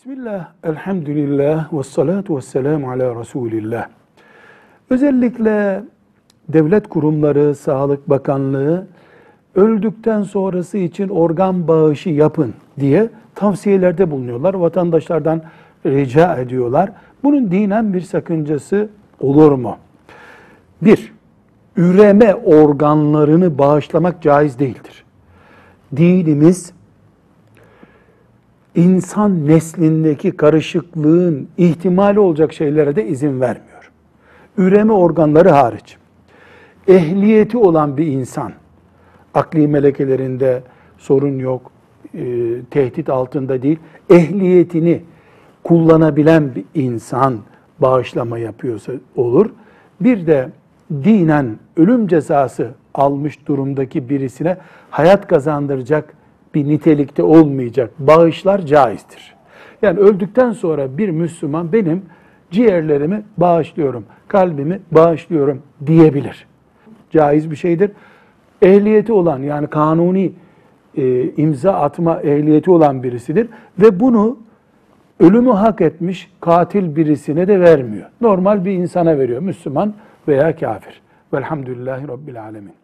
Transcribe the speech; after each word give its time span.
Bismillah, 0.00 0.48
elhamdülillah, 0.64 1.72
ve 1.72 1.82
salatu 1.82 2.36
ve 2.36 2.40
selamu 2.40 2.90
ala 2.90 3.20
Resulillah. 3.20 3.88
Özellikle 4.90 5.82
devlet 6.48 6.88
kurumları, 6.88 7.54
Sağlık 7.54 8.10
Bakanlığı 8.10 8.86
öldükten 9.54 10.22
sonrası 10.22 10.78
için 10.78 11.08
organ 11.08 11.68
bağışı 11.68 12.10
yapın 12.10 12.54
diye 12.78 13.08
tavsiyelerde 13.34 14.10
bulunuyorlar. 14.10 14.54
Vatandaşlardan 14.54 15.42
rica 15.86 16.36
ediyorlar. 16.36 16.92
Bunun 17.22 17.50
dinen 17.50 17.94
bir 17.94 18.00
sakıncası 18.00 18.88
olur 19.18 19.52
mu? 19.52 19.76
Bir, 20.82 21.12
üreme 21.76 22.34
organlarını 22.34 23.58
bağışlamak 23.58 24.22
caiz 24.22 24.58
değildir. 24.58 25.04
Dinimiz 25.96 26.72
insan 28.74 29.46
neslindeki 29.46 30.30
karışıklığın 30.30 31.48
ihtimali 31.58 32.20
olacak 32.20 32.52
şeylere 32.52 32.96
de 32.96 33.06
izin 33.06 33.40
vermiyor. 33.40 33.90
Üreme 34.58 34.92
organları 34.92 35.48
hariç. 35.48 35.96
Ehliyeti 36.88 37.58
olan 37.58 37.96
bir 37.96 38.06
insan, 38.06 38.52
akli 39.34 39.68
melekelerinde 39.68 40.62
sorun 40.98 41.38
yok, 41.38 41.70
e, 42.14 42.22
tehdit 42.70 43.08
altında 43.08 43.62
değil, 43.62 43.78
ehliyetini 44.10 45.02
kullanabilen 45.64 46.54
bir 46.54 46.64
insan 46.74 47.38
bağışlama 47.78 48.38
yapıyorsa 48.38 48.92
olur. 49.16 49.50
Bir 50.00 50.26
de 50.26 50.48
dinen 50.92 51.58
ölüm 51.76 52.08
cezası 52.08 52.70
almış 52.94 53.46
durumdaki 53.46 54.08
birisine 54.08 54.56
hayat 54.90 55.26
kazandıracak 55.26 56.14
bir 56.54 56.68
nitelikte 56.68 57.22
olmayacak 57.22 57.90
bağışlar 57.98 58.66
caizdir. 58.66 59.34
Yani 59.82 59.98
öldükten 59.98 60.52
sonra 60.52 60.98
bir 60.98 61.08
Müslüman 61.08 61.72
benim 61.72 62.02
ciğerlerimi 62.50 63.22
bağışlıyorum, 63.36 64.04
kalbimi 64.28 64.80
bağışlıyorum 64.90 65.62
diyebilir. 65.86 66.46
Caiz 67.10 67.50
bir 67.50 67.56
şeydir. 67.56 67.90
Ehliyeti 68.62 69.12
olan 69.12 69.38
yani 69.38 69.66
kanuni 69.66 70.32
e, 70.96 71.30
imza 71.36 71.72
atma 71.72 72.20
ehliyeti 72.20 72.70
olan 72.70 73.02
birisidir 73.02 73.48
ve 73.78 74.00
bunu 74.00 74.38
ölümü 75.20 75.50
hak 75.50 75.80
etmiş 75.80 76.32
katil 76.40 76.96
birisine 76.96 77.48
de 77.48 77.60
vermiyor. 77.60 78.06
Normal 78.20 78.64
bir 78.64 78.72
insana 78.72 79.18
veriyor. 79.18 79.42
Müslüman 79.42 79.94
veya 80.28 80.56
kafir. 80.56 81.02
Velhamdülillahi 81.34 82.08
Rabbil 82.08 82.42
Alemin. 82.42 82.79